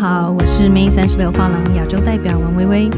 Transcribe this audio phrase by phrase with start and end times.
[0.00, 2.88] 好，我是 May 三十六画廊亚洲代表王薇薇，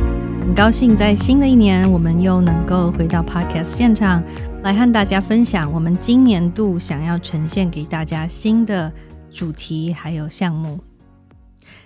[0.41, 4.23] 很高兴在新的一年，我们又能够回到 Podcast 现场，
[4.63, 8.93] 来和大家分享我们今年度想要呈现给大家新的
[9.33, 10.79] 主题还有项目。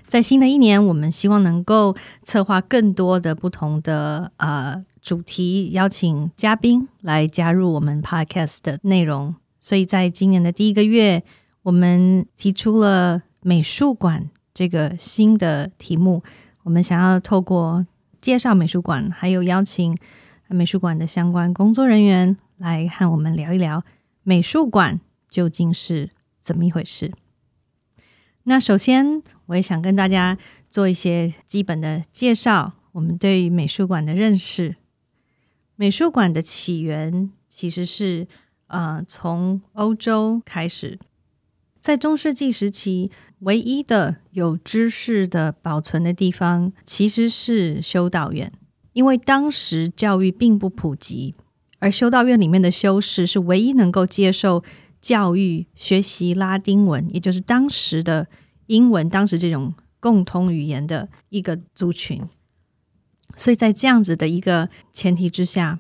[0.07, 9.35] 在新的一年，我们希望能够策划更多的不同的呃主题，邀请嘉宾来加入我们 Podcast 的内容。
[9.63, 11.25] 所以在今年的第一个月，
[11.63, 16.23] 我们提出了美术馆这个新的题目。
[16.63, 17.87] 我们想要透过
[18.23, 19.95] 介绍美术馆，还有邀请
[20.49, 23.85] 美术馆的相关工作人员来和我们聊一聊
[24.23, 24.99] 美术馆
[25.29, 26.09] 究竟是
[26.41, 27.13] 怎么一回事。
[28.45, 30.39] 那首先，我也想跟大家
[30.71, 32.73] 做一些基本的介绍。
[32.93, 34.77] 我们对于美术馆的认识，
[35.75, 38.27] 美术馆的起源其实是
[38.69, 40.99] 呃从欧洲开始，
[41.79, 48.51] 在中世纪时期，唯一的有知识的保存的地方其实是修道院，
[48.93, 51.35] 因为当时教育并不普及，
[51.79, 54.65] 而修道院里面的修士是唯一能够接受。
[54.99, 58.27] 教育学习拉丁文，也就是当时的
[58.67, 62.21] 英文，当时这种共同语言的一个族群。
[63.37, 65.79] 所以在这样子的一个前提之下，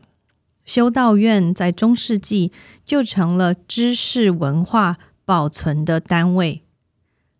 [0.65, 2.53] 修道院在中世纪
[2.84, 6.62] 就成了知识文化保存的单位。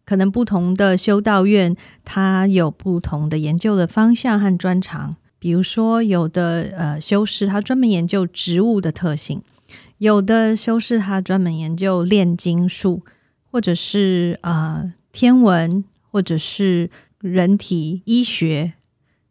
[0.07, 5.17] 可能不同的修道院，它有不同的研究的方向和专长。
[5.39, 9.43] 比如说，有的呃修士他专门研究植物的特性。
[9.99, 13.03] 有的修士他专门研究炼金术，
[13.51, 16.91] 或者是啊天文，或者是
[17.21, 18.75] 人体医学，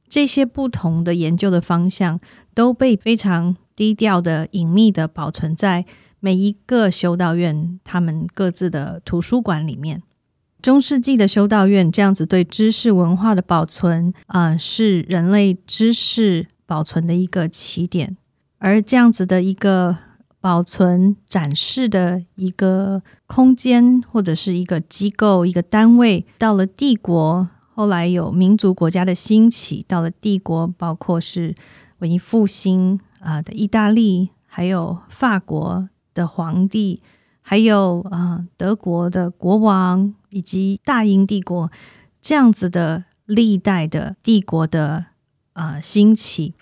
[0.10, 2.20] 这些不同的研究的方向
[2.54, 5.86] 都被非常低调的、隐秘的保存在
[6.20, 10.02] 每一个修道院他们各自的图书馆里面。
[10.66, 18.18] 中世纪的修道院这样子对知识文化的保存啊，是人类知识保存的一个起点，
[18.58, 19.98] 而这样子的一个。
[20.42, 26.24] 保存展示的一个空间，或者是一个机构、一个单位。
[26.38, 29.84] 到了帝国，后来有民族国家的兴起。
[29.88, 31.56] 到了帝国，包括是
[31.98, 37.02] 文艺复兴啊的意大利，还有法国的皇帝，
[37.42, 41.72] 还有啊德国的国王，以及大英帝国
[42.22, 45.06] 这样子的历代的帝国的
[45.54, 46.54] 呃兴起，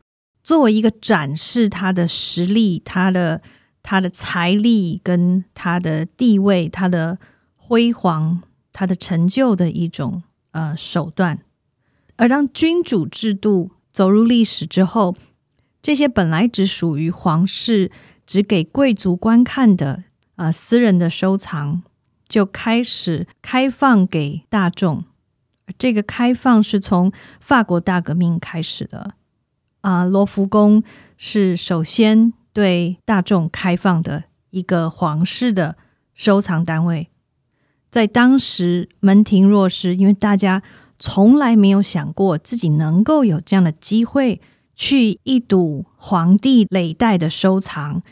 [0.44, 3.42] 作为一个展示他的实力，他的。
[3.86, 7.20] 他的财力跟他的地位、他的
[7.58, 8.42] 辉煌、
[8.72, 11.40] 他的成就的一种呃手段，
[12.16, 15.18] 而当君主制度走入历史之后，
[15.82, 17.92] 这些本来只属于皇室、
[18.26, 20.06] 只给贵族观看的
[20.38, 21.84] 呃私人的收藏，
[22.34, 25.04] 就开始开放给大众。
[25.78, 29.14] 这个开放是从法国大革命开始的
[29.82, 30.82] 啊，罗浮宫
[31.16, 32.34] 是首先。
[32.54, 35.76] 对大众开放的一个皇室的
[36.14, 37.10] 收藏单位，
[37.90, 40.62] 在当时门庭若市，因为大家
[41.00, 44.40] 从来没有想过自己能够有这样的机会
[44.76, 48.04] 去一睹皇帝累代的收藏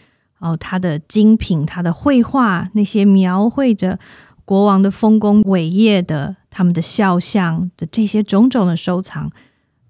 [0.42, 3.98] 哦，他的精品、他的绘画，那些描绘着
[4.44, 9.32] 国王的丰功伟业的他们的肖像的这些种种的收藏。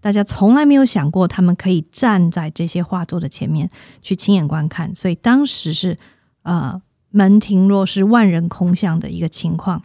[0.01, 3.69] 大家从来没有想过，他们可以站在这些画作的前面
[4.01, 5.97] 去亲眼观看，所以当时是
[6.43, 6.81] 呃
[7.11, 9.83] 门庭若市、万人空巷的一个情况，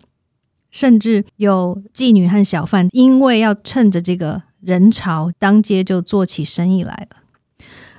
[0.71, 7.16] 甚至有妓女和小贩因为要趁着这个人潮，当街就做起生意来了。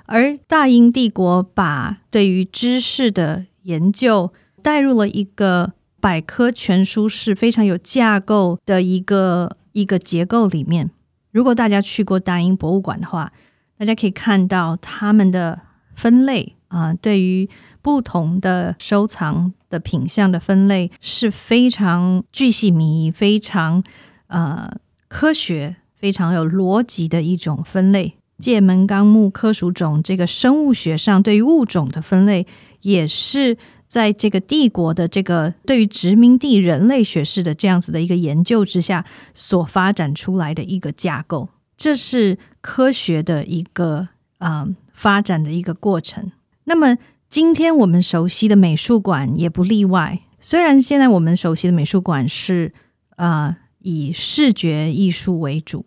[0.08, 10.90] 而大英帝国把对于知识的研究带入了一个百科全书式、非常有架构的一个一个结构里面。
[11.32, 13.32] 如果大家去过大英博物馆的话，
[13.78, 15.62] 大家可以看到他们的
[15.94, 17.50] 分类啊，对于
[17.82, 23.84] 不同的收藏的品相的分类是非常巨细靡遗、非常
[24.28, 24.72] 呃
[25.08, 28.17] 科学、非常有逻辑的一种分类。
[28.40, 32.46] 界门纲目科属种这个生物学上对于物种的分类
[32.82, 33.58] 也是。
[33.90, 41.48] 在这个帝国的这个对于殖民地人类学式的这样子的一个研究之下，所发展出来的一个架构，
[41.78, 46.34] 这是科学的一个啊发展的一个过程。
[46.66, 46.98] 那么
[47.30, 50.20] 今天我们熟悉的美术馆也不例外。
[50.42, 52.74] 虽然现在我们熟悉的美术馆是
[53.16, 55.86] 啊以视觉艺术为主，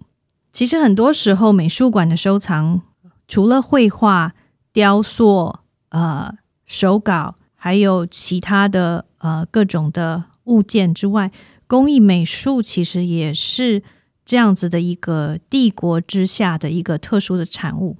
[0.53, 2.83] 其实很多时候美术馆的收藏
[3.29, 4.35] 除了绘画、
[4.73, 5.61] 雕塑、
[5.91, 6.35] 呃
[6.67, 7.37] 手稿。
[7.63, 11.31] 还有其他的呃各种的物件之外，
[11.67, 13.83] 工艺美术其实也是
[14.25, 17.99] 这样子的一个帝国之下的一个特殊的产物。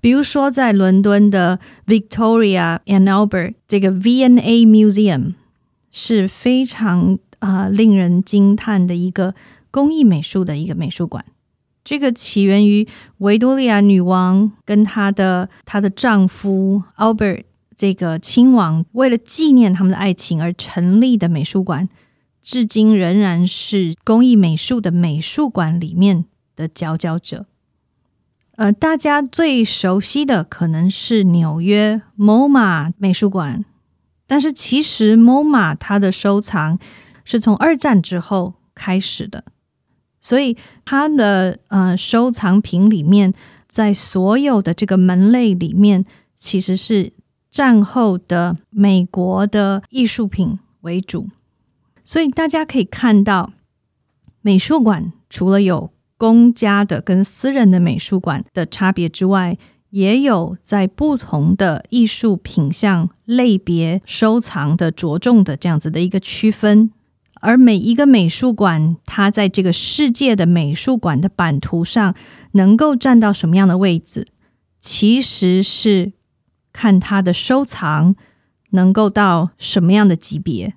[0.00, 5.34] 比如说，在伦敦的 Victoria and Albert 这个 V&A Museum
[5.90, 9.34] 是非常啊令人惊叹的一个
[9.78, 11.24] 工艺美术的一个美术馆。
[11.84, 12.88] 这个起源于
[13.18, 17.44] 维多利亚女王跟她的她的丈夫 Albert
[17.76, 21.88] 这个亲王为了纪念他们的爱情而成立的美术馆，
[22.42, 26.24] 至今仍然是工艺美术的美术馆里面
[26.56, 27.46] 的佼佼者。
[28.56, 33.64] 呃，大家最熟悉的可能是纽约 MoMA 美术馆，
[34.26, 36.80] 但是其实 MoMA 它的收藏
[37.24, 39.44] 是从二战之后开始的，
[40.28, 40.54] 所以
[40.84, 43.32] 它的呃收藏品里面，
[43.66, 46.04] 在所有的这个门类里面，
[46.36, 47.14] 其实是
[47.50, 51.28] 战后的美国的艺术品为主，
[52.04, 53.54] 所以大家可以看到，
[54.42, 59.56] 美术馆除了有公家的跟私人的美术馆的差别之外，
[59.88, 66.90] 也有在不同的艺术品项类别收藏的着重的这样子的一个区分。
[67.40, 72.14] 而每一个美术馆，它在这个世界的美术馆的版图上
[72.52, 74.28] 能够占到什么样的位置，
[74.80, 76.12] 其实是
[76.72, 78.16] 看它的收藏
[78.70, 80.74] 能够到什么样的级别。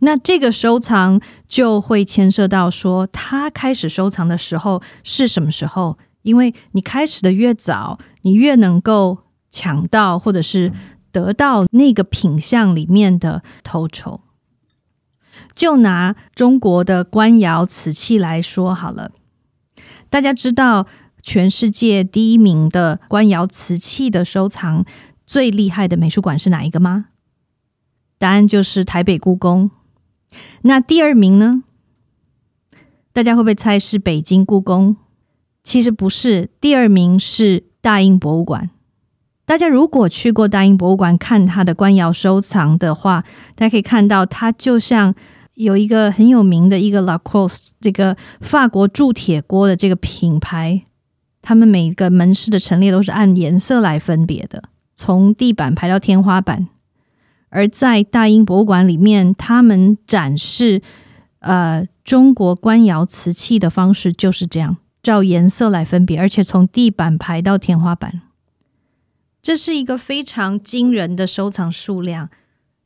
[0.00, 5.96] 那这个收藏就会牵涉到说，他开始收藏的时候是什么时候？
[6.22, 9.18] 因为你开始的越早，你越能够
[9.50, 10.72] 抢到或者是
[11.12, 14.20] 得到那个品相里面的头筹。
[15.56, 19.10] 就拿中国的官窑瓷器来说好了，
[20.10, 20.86] 大家知道
[21.22, 24.84] 全世界第一名的官窑瓷器的收藏
[25.26, 27.06] 最厉害的美术馆是哪一个吗？
[28.18, 29.70] 答案就是台北故宫。
[30.62, 31.62] 那第二名呢？
[33.12, 34.96] 大家会不会猜是北京故宫？
[35.64, 38.68] 其实不是，第二名是大英博物馆。
[39.46, 43.24] 大家如果去过大英博物馆看它的官窑收藏的话，
[43.54, 45.14] 大家可以看到，它就像
[45.56, 50.84] 有一个很有名的一个 Lacoste 这个法国铸铁锅的这个品牌，
[51.40, 54.64] 他们每个门市的陈列都是按颜色来分别的，
[54.94, 56.68] 从地板排到天花板。
[57.48, 60.82] 而在大英博物馆里面，他们展示
[61.38, 68.20] 呃中国官窑瓷器的方式就是这样，照颜色来分别，而且从地板排到天花板。
[69.40, 72.28] 这是一个非常惊人的收藏数量，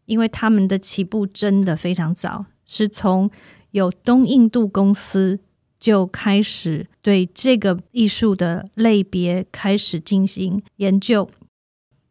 [0.05, 3.29] 因为他们的起步真的非常早，是从
[3.73, 5.41] 有东印度公司
[5.81, 11.29] 就开始对这个艺术的类别开始进行研究。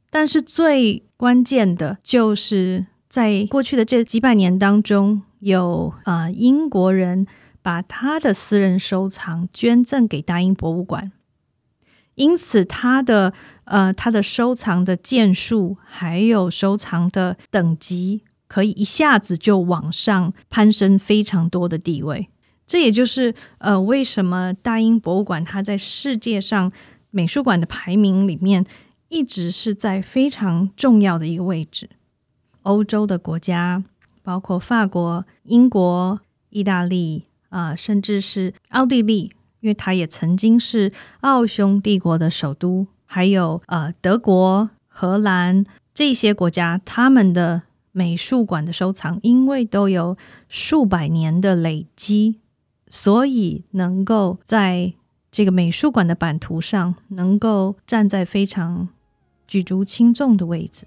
[0.09, 7.25] 但是最关键的就是在过去的这几百年当中，有啊英国人
[7.61, 11.11] 把他的私人收藏捐赠给大英博物馆，
[12.15, 13.33] 因此他的
[13.63, 22.27] 呃他的收藏的件数还有收藏的等级，可以一下子就往上攀升非常多的地位。
[22.67, 26.69] 这也就是呃为什么大英博物馆它在世界上
[27.11, 28.65] 美术馆的排名里面。
[29.11, 31.89] 一直是在非常重要的一个位置。
[32.61, 33.83] 欧洲的国家，
[34.21, 42.85] 包括法国、英国、意大利啊，甚至是奥地利，因为它也曾经是奥匈帝国的首都。
[43.03, 50.17] 还有呃，德国、荷兰这些国家，他们的美术馆的收藏，因为都有
[50.47, 52.39] 数百年的累积，
[52.87, 54.93] 所以能够在
[55.31, 58.89] 这个美术馆的版图上，能够站在非常。
[59.49, 60.85] 举足轻重的位置。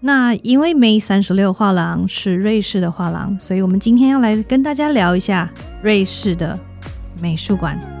[0.00, 6.58] 那因为 May 三十六画廊是瑞士的画廊，所以我们今天要来跟大家聊一下瑞士的
[7.20, 7.99] 美术馆。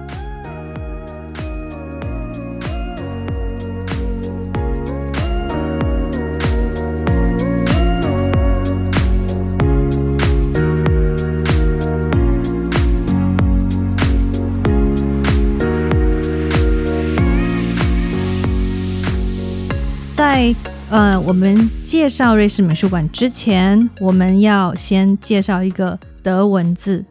[20.40, 20.54] 在
[20.88, 27.04] 呃，我们介绍瑞士美术馆之前，我们要先介绍一个德文字，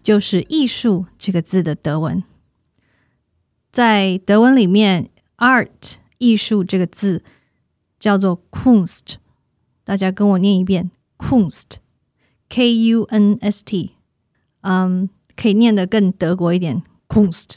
[0.00, 2.22] 就是“艺术”这个字的德文。
[3.72, 7.24] 在德文里面，“art” 艺术这个字
[7.98, 9.14] 叫做 “Kunst”，
[9.82, 13.96] 大家跟我念一遍：“Kunst”，K U N S T。
[14.60, 17.56] 嗯，可以念得更德国一点，“Kunst”，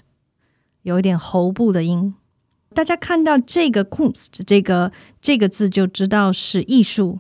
[0.81, 2.15] 有一点喉部的音。
[2.73, 7.19] 大家看到这个 Kunst 这个这个字就知道是艺术。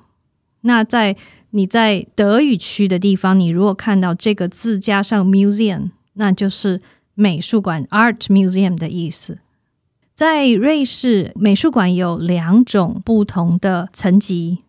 [0.61, 1.17] 那在
[1.49, 6.81] 你在德语区的地方，你如果看到这个字加上 museum，那就是
[7.13, 9.39] 美术馆 （Art Museum） 的意思。
[10.13, 14.59] 在瑞士，美术馆有两种不同的层级。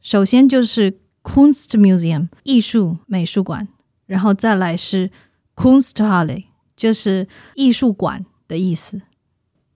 [0.00, 3.66] 首先就是 Kunstmuseum 艺术美术馆，
[4.06, 5.10] 然后再来是
[5.56, 6.44] Kunsthalle，
[6.76, 9.02] 就是艺术馆的意思。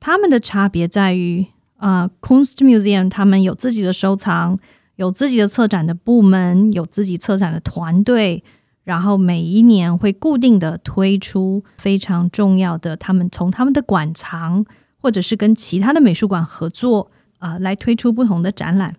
[0.01, 4.59] 他们的差别在于，啊，Kunstmuseum 他们有自己的收藏，
[4.97, 8.43] 有自己的策展的部门，有自己策展的团队，
[8.85, 14.65] 然后每一年会固定的推出非常重要的，他们从他们的馆藏
[15.01, 18.97] 或者是跟其他的美术馆合作，啊，来推出不同的展览。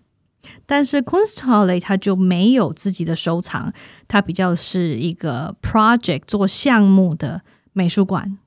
[0.66, 3.74] 但是 Kunsthalle 它就没有自己的收藏，
[4.08, 7.42] 它比较是一个 project 做项目的
[7.74, 8.38] 美术馆，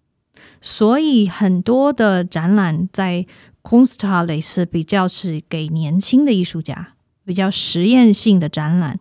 [0.60, 3.26] 所以很多的展览在
[3.62, 6.94] Kunsthalle 是比较是给年轻的艺术家，
[7.24, 9.00] 比较实验性的展览。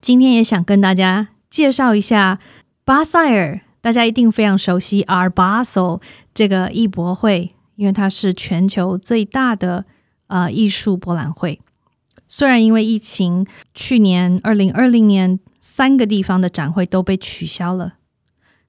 [0.00, 2.38] 今天也想跟大家介绍一下
[2.84, 6.00] 巴塞尔，大家一定非常熟悉 Ar Basel
[6.32, 9.84] 这个艺博会，因为它是全球最大的。
[10.30, 11.58] 呃，艺术博览会
[12.26, 17.94] 虽然因为疫情，去年二零二零年三个地方的展会都被取消了，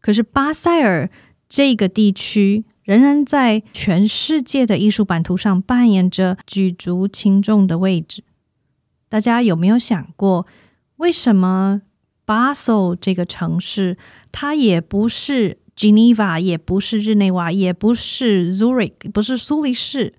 [0.01, 1.10] 可是巴塞尔
[1.48, 8.24] 这个地区仍然在全世界的艺术版图上扮演着举足轻重的位置。
[9.08, 10.46] 大家有没有想过，
[10.98, 11.82] 为什么
[12.25, 13.98] 巴塞这个城市，
[14.32, 20.13] 它也不是 Geneva，也不是日内瓦，也不是 Zurich，不是苏黎世？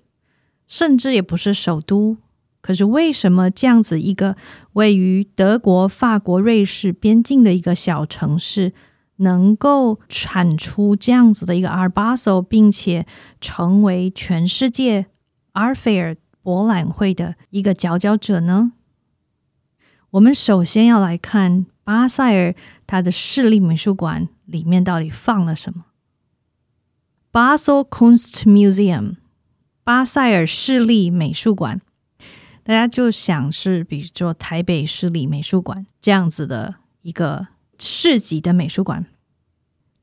[0.67, 2.17] 甚至也不是首都，
[2.61, 4.35] 可是为什么这样子一个
[4.73, 8.73] 位于德国、法国、瑞士边境的一个小城市，
[9.21, 13.07] 能够产出这样子的一个 Ar Basel，并且
[13.39, 15.07] 成为全世界
[15.53, 18.73] Art Fair 博览会的一个佼佼者呢？
[20.11, 22.53] 我们首先要来看巴塞尔
[22.85, 25.85] 它的市立美术馆里面到底放了什么
[27.31, 29.15] ？Basel Kunst Museum。
[29.83, 31.81] 巴塞尔市立美术馆，
[32.63, 37.47] 大家就想是，比如说台北市立美术馆这样子的一个
[37.81, 39.07] 市级的美术馆，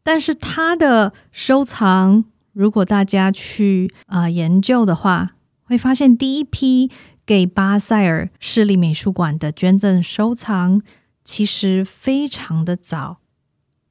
[0.02, 6.90] 但是它的收藏，如果大家去啊研究的话，会发现第一批
[7.24, 10.82] 给巴塞尔市立美术馆的捐赠收藏，
[11.24, 13.18] 其实非常的早。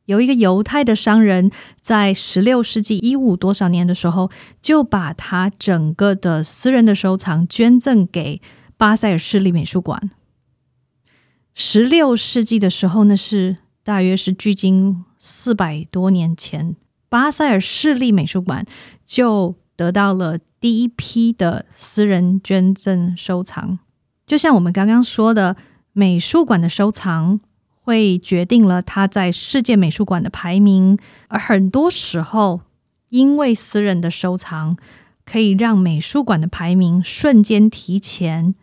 [0.06, 1.52] 有一个犹太的商人，
[1.82, 8.42] 在十六世纪一五多少年的时候，就把他整个的私人的收藏捐赠给
[8.78, 10.10] 巴塞尔市立美术馆。
[11.54, 16.76] 十六世纪的时候，那是大约是距今四百多年前，
[17.08, 18.66] 巴塞尔市立美术馆
[19.06, 23.80] 就得到了第一批的私人捐赠收藏。
[24.26, 25.56] 就像我们刚刚说的，
[25.94, 27.40] 美术馆的收藏。
[27.88, 30.98] 会决定了他在世界美术馆的排名，
[31.30, 32.60] 而很多时候，
[33.08, 34.76] 因为私人的收藏
[35.26, 38.54] 可以让美术馆的排名瞬间提前，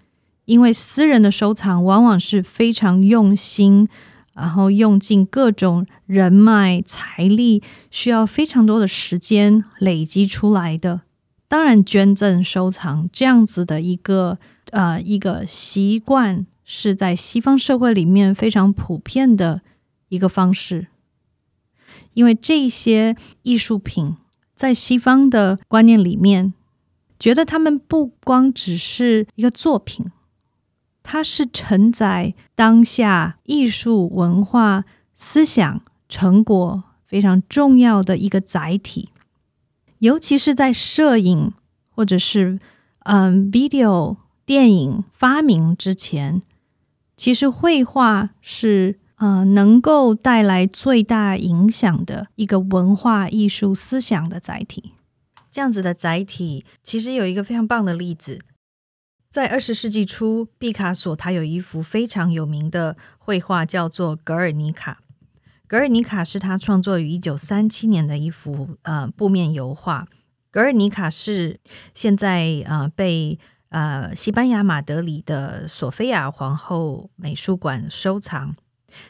[0.44, 3.88] 因为私人的收藏往往是非常用心，
[4.34, 11.02] 然后用尽各种人脉财力，需要非常多的时间累积出来的。
[11.48, 14.38] 当然，捐赠收藏这样子的一个
[14.70, 16.46] 呃一个习惯。
[16.66, 19.60] 是在西方社会里面非常普遍的
[20.08, 20.86] 一个方式，
[22.14, 24.16] 因为这些艺术品
[24.54, 26.54] 在西方的观念里面，
[27.18, 30.06] 觉得他们不光只是一个作品，
[31.04, 34.84] 它是承载当下艺术文化
[35.14, 39.10] 思想成果非常重要的一个载体，
[39.98, 41.52] 尤其是在摄影
[41.90, 42.58] 或者是
[43.00, 46.42] 嗯 video 电影发明之前。
[47.16, 54.92] 其实绘画是呃能够带来最大影响的一个文化艺术思想的载体。
[55.50, 58.40] 这样子的载体，其实有一个非常棒的例子，
[59.34, 65.00] 在二十世纪初，毕卡索他有一幅非常有名的绘画，叫做《格尔尼卡》。
[65.66, 70.06] 格尔尼卡是他创作于一九三七年的一幅呃布面油画。
[70.52, 71.58] 格尔尼卡是
[71.92, 73.36] 现在呃被。
[73.70, 78.54] 呃，西班牙马德里的索菲亚皇后美术馆收藏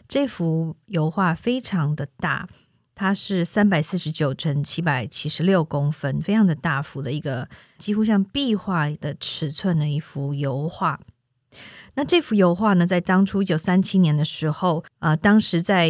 [0.08, 2.48] 这幅油画非常的大，
[2.94, 7.48] 它是三百四十九乘七百七十六公分，非常的大幅的一个
[7.78, 11.00] 几乎像壁画的尺寸的一幅油画。
[11.96, 15.88] 那这幅油画呢，在当初一九三七年的时候，啊，当时在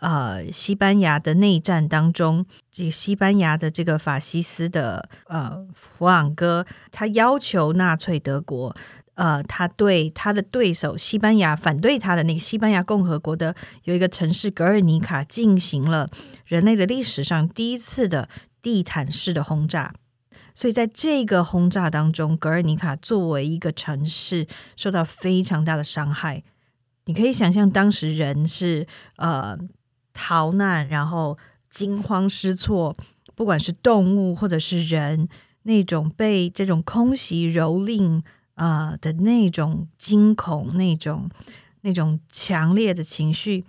[0.00, 8.76] 呃西班牙的内战当中，这西班牙的这个法西斯的呃弗朗哥，他要求纳粹德国
[9.16, 13.54] 呃，他对他的对手西班牙反对他的那个西班牙共和国的
[13.84, 16.08] 有一个城市格尔尼卡进行了
[16.44, 18.28] 人类的历史上第一次的
[18.62, 19.94] 地毯式的轰炸。
[20.54, 26.42] 所以在这个轰炸当中，格尔尼卡作为一个城市受到非常大的伤害。
[27.04, 29.56] 你可以想象，当时人是呃
[30.12, 32.96] 逃难，然后惊慌失措，
[33.34, 35.28] 不管是动物或者是人，
[35.62, 38.22] 那种被这种空袭蹂躏
[38.56, 41.30] 啊的那种惊恐，那种
[41.80, 43.64] 那种强烈的情绪。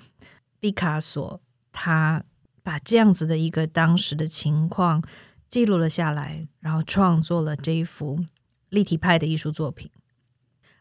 [0.60, 1.40] 毕卡索
[1.72, 2.24] 他
[2.64, 5.02] 把这样子的一个当时的情况。
[5.50, 8.20] 记录了下来，然后创作了这一幅
[8.68, 9.90] 立体派的艺术作品。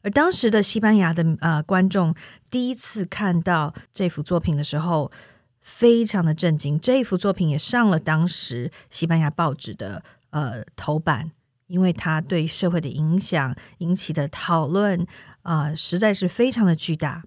[0.02, 2.12] 而当时的西班牙的呃观众
[2.50, 5.12] 第一次看到这幅作品的时候，
[5.60, 6.80] 非常的震惊。
[6.80, 11.30] 这幅作品也上了当时西班牙报纸的呃头版，
[11.66, 15.06] 因为它对社会的影响引起的讨论
[15.42, 17.24] 啊，实在是非常的巨大。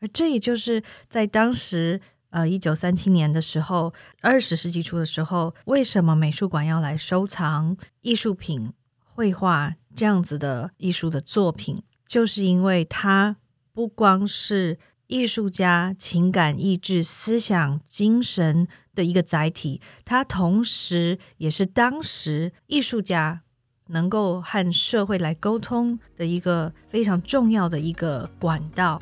[0.00, 2.00] 而这也就是在当时。
[2.34, 8.72] 呃，一九三七年的时候，二十世纪初的时候，为什么美术馆要来收藏艺术品、
[9.04, 11.84] 绘画这样子的艺术的作品？
[12.08, 13.36] 就是因为它
[13.72, 23.43] 不光是艺术家情感、意志、思想、精神的一个载体，它同时也是当时艺术家
[23.88, 29.00] 能够和社会来沟通的一个非常重要的一个管道。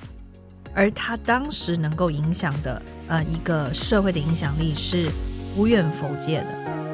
[0.74, 5.10] 而他当时能够影响的，呃，一个社会的影响力是
[5.56, 6.91] 无远弗届的。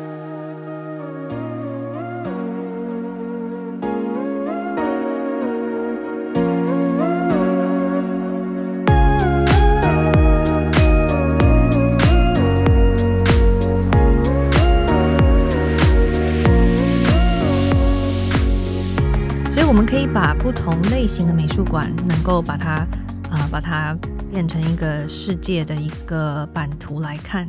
[19.68, 22.86] 我们可以把不同类型的美术馆，能够把它。
[23.30, 23.94] 啊，把它
[24.30, 27.46] 变成一个世界的一个版图来看，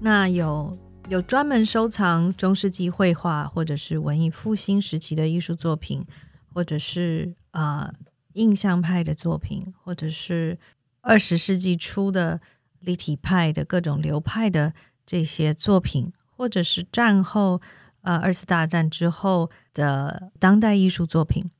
[0.00, 0.76] 那有
[1.08, 6.04] 有专门收藏中世纪绘画，或者是文艺复兴时期的艺术作品，
[6.52, 7.90] 或者是啊
[8.34, 10.58] 印象派的作品，或者是
[11.00, 12.38] 二十世纪初的
[12.80, 14.74] 立体派的各种流派的
[15.06, 17.62] 这些作品，或者是战后
[18.04, 21.50] 呃二次大战之后的当代艺术作品，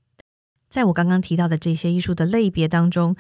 [0.70, 3.16] 在我刚刚提到的这些艺术的类别当中。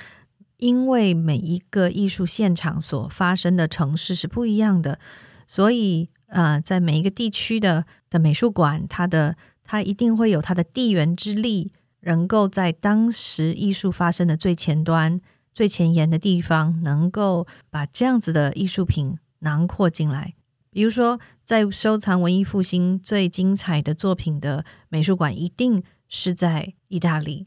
[0.58, 5.00] 因为每一个艺术现场所发生的城市是不一样的，
[5.48, 15.20] 所以呃，在每一个地区的的美术馆，它的它一定会有它的地缘之力，能够在当时艺术发生的最前端、
[15.52, 20.34] 最前沿的地方，能够把这样子的艺术品囊括进来。
[20.74, 27.46] 比如说，在收藏文艺复兴最精彩的作品的美术馆，一定是在意大利。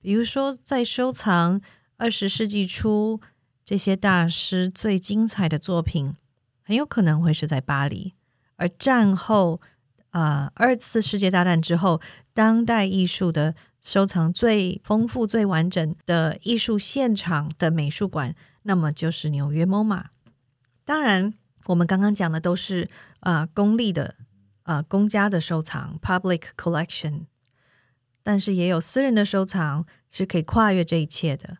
[0.00, 1.60] 比如说，在收藏。
[2.00, 3.20] 二十世纪初，
[3.64, 6.14] 这些大师最精彩的作品
[6.62, 8.14] 很有可能会是在巴黎。
[8.54, 9.60] 而战后，
[10.10, 12.00] 呃，二次世界大战之后，
[12.32, 20.04] 当代艺术的收藏最丰富、最完整的艺术现场的美术馆，那么就是纽约 MoMA。
[20.84, 21.34] 当然，
[21.68, 22.88] 我们刚刚讲的都是
[23.20, 24.16] 呃公立的、
[24.64, 27.26] 呃公家的收藏 （public collection），
[28.22, 31.58] 但是也有私人的收藏是可以跨越这一切的。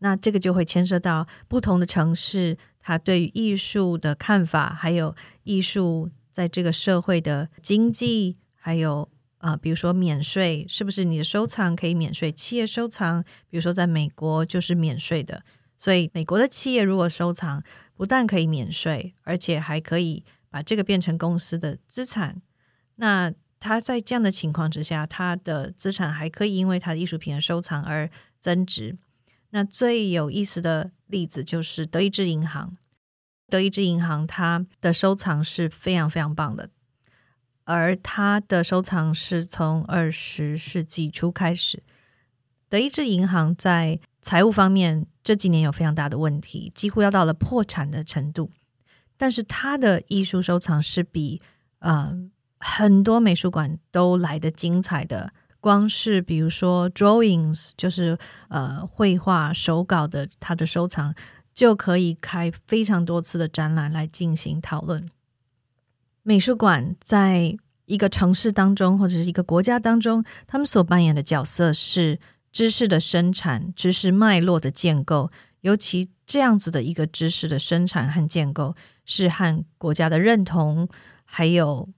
[0.00, 12.30] 那这个就会牵涉到不同的城市，他对于艺术的看法，还有艺术在这个社会的经济，还有呃，比如说免税，是不是你的收藏可以免税？
[12.30, 15.42] 企业收藏，比如说在美国就是免税的，
[15.78, 17.62] 所以美国的企业如果收藏，
[17.96, 22.40] 不但可以免税，而且还可以把这个变成公司的资产。
[22.96, 28.96] 那他在这样的情况之下，他的资产还可以因为他的艺术品的收藏而增值。
[29.50, 32.76] 那最有意思的例子就是德意志银行。
[33.48, 36.68] 德意志银行它的收藏是非常非常棒的，
[37.62, 41.82] 而它的收藏是从二十世纪初开始。
[42.76, 48.50] 德意志银行在财务方面这几年有非常大的问题，几乎要到了破产的程度。
[49.16, 51.40] 但是它的艺术收藏是比
[51.78, 52.14] 呃
[52.58, 55.32] 很多美术馆都来的精彩的。
[55.58, 61.14] 光是比如说 drawings，就是呃绘画手稿的，它的收藏
[61.54, 65.08] 就可以开非常多次的展览来进行讨论。
[66.22, 72.20] 美术馆在一个城市当中或者是一个国家当中，他们所扮演的角色是
[72.56, 80.88] 知识的生产、知识脉络的建构，尤其这样子的一个知识的生产和建构，是和国家的认同
[81.26, 81.90] 还有。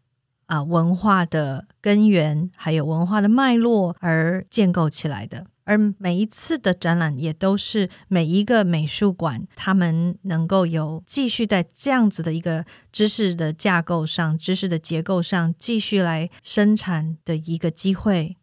[0.48, 5.44] 啊文化的根源，还有文化的脉络而建构起来的。
[5.64, 18.37] 而每一次的展览，也都是每一个美术馆，他们能够有继续在这样子的一个知识的架构上、知识的结构上继续来生产的一个机会。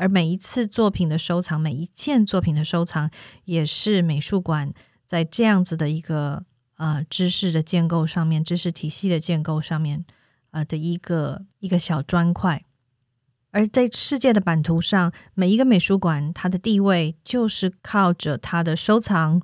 [0.00, 3.10] 而每一次作品的收藏，每一件作品的收藏，
[3.44, 4.72] 也是美术馆
[5.04, 10.06] 在这样子的一个呃知识的建构上面、知识体系的建构上面
[10.52, 12.64] 呃的一个一个小砖块。
[13.50, 19.42] 而在世界的版图上，每一个美术馆它的地位就是靠着它的收藏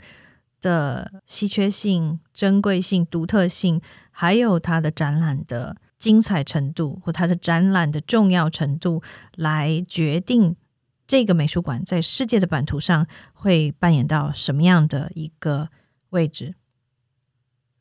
[0.63, 9.03] 的稀缺性、珍贵性、独特性，还有它的展览的精彩程度或它的展览的重要程度，
[9.37, 10.57] 来决定
[11.07, 15.69] 这个美术馆在世界的版图上会扮演到什么样的一个
[16.11, 16.55] 位置。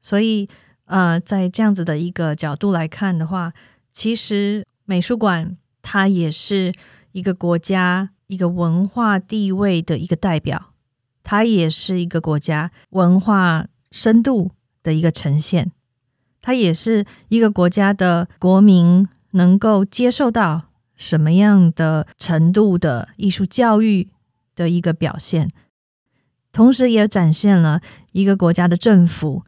[0.01, 0.47] 所以，
[0.85, 3.53] 呃，在这样子的一个角度来看的话，
[3.91, 5.57] 其实美术馆。
[5.87, 6.73] 它也是
[7.11, 10.73] 一个国家一个文化地位的一个代表，
[11.21, 14.49] 它也是一个国家文化深度
[14.81, 15.71] 的一个呈现，
[16.45, 24.11] 它也是一个国家的国民能够接受到什么样的程度的艺术教育
[24.55, 25.49] 的一个表现，
[26.51, 27.81] 同时也展现了
[28.11, 29.43] 一个国家的政府。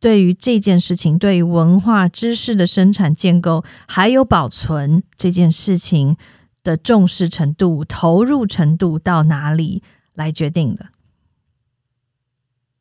[0.00, 6.16] 对于这件事情，对于文化知识的生产建构还有保存这件事情
[6.64, 10.86] 的重视程度、投入程度到哪里来决定的？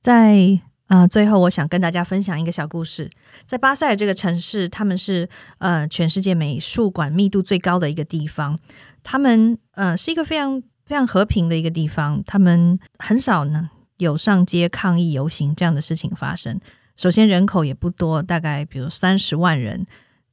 [0.01, 0.59] 在
[0.93, 3.09] 啊，最后我想跟大家分享一个小故事。
[3.47, 5.27] 在巴塞尔这个城市，他们是
[5.57, 8.59] 呃全世界美术馆密度最高的一个地方。
[9.01, 16.59] 他们呃是一个非常非常和平的一个地方，他们很少呢有上街抗议游行这样的事情发生。
[16.95, 19.87] 首先，人口也不多，大概比如三十万人。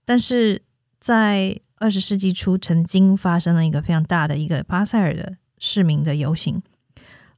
[0.05, 0.61] 但是
[1.01, 6.62] 在二十世纪初，曾经发生了一个非常大的一个巴塞尔的市民的游行。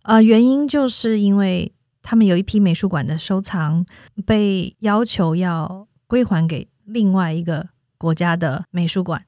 [0.03, 3.87] 呃，原因就是因为他们有一批美术馆的收藏
[4.27, 9.25] 被要求要归还给另外一个国家的美术馆，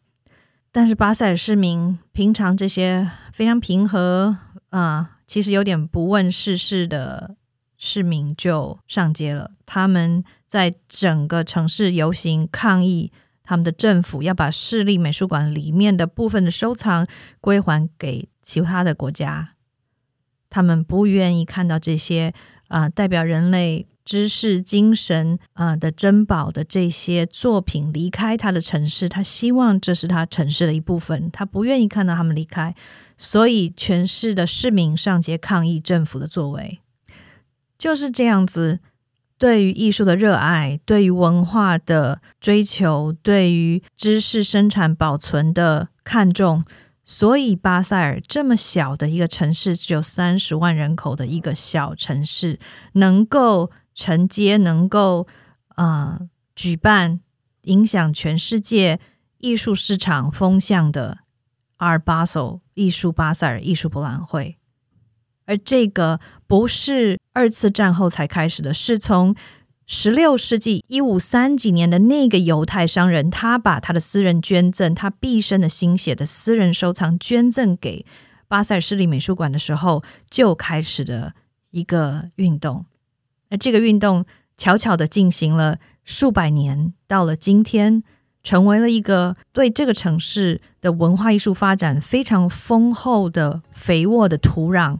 [0.70, 4.36] 但是巴塞尔市民平常这些非常平和
[4.70, 7.36] 啊，其实有点不问世事的。
[7.76, 17.06] 市民就上街了，他们在整个城市游行抗议，他们的政府要把市立美术馆里面的部分的收藏
[17.42, 19.50] 归还给其他的国家。
[20.48, 22.32] 他们不愿意看到这些
[22.68, 32.74] 啊代表人类知识精神啊的珍宝的这些作品离开他的城市，他希望这是他城市的一部分，他不愿意看到他们离开，
[33.16, 36.80] 所以全市的市民上街抗议政府的作为。
[37.78, 38.80] 就是这样子，
[39.36, 46.64] 对于艺术的热爱，对于文化的追求，对于知识生产保存的看重，
[47.04, 52.58] 所以巴塞尔这么小的一个城市，只有三十万人口的一个小城市，
[52.94, 55.26] 能够承接，能够
[55.68, 56.18] 啊
[56.54, 57.20] 举办
[57.62, 58.98] 影响全世界
[59.38, 61.18] 艺术市场风向的
[61.76, 64.56] 阿尔巴索艺术巴塞尔艺术博览会。
[65.46, 69.34] 而这个不是二次战后才开始的，是从
[69.86, 78.06] 十六世纪一五三几年的那个犹太商人，他把他的私人捐赠，他毕生的心血的私人收藏捐赠给
[78.48, 81.34] 巴塞尔市立美术馆的时候，就开始的
[81.70, 82.86] 一个运动。
[83.50, 84.24] 那这个运动
[84.56, 88.02] 悄悄的进行了数百年，到了今天，
[88.42, 94.98] 成为了一个对这个城市的文化艺术发展非常丰厚的肥沃的土壤。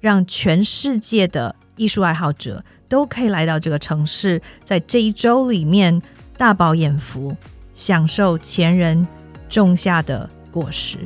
[0.00, 6.00] 让全世界的艺术爱好者都可以来到这个城市，在这一周里面
[6.36, 7.36] 大饱眼福，
[7.74, 9.06] 享受前人
[9.48, 10.98] 种下的果实。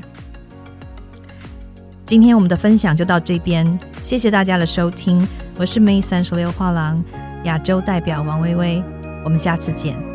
[2.05, 5.27] 今天我们的分享就到这边，谢谢大家的收听，
[5.59, 7.03] 我是 May 三十六画廊
[7.45, 8.83] 亚洲代表王薇薇，
[9.25, 10.12] 我们下次见。